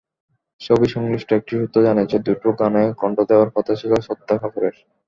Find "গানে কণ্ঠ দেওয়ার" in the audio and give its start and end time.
2.59-3.49